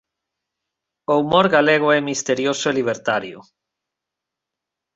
O 1.11 1.13
humor 1.21 1.45
galego 1.55 1.87
é 1.97 1.99
misterioso 2.09 2.65
e 2.69 2.75
libertario. 2.79 3.39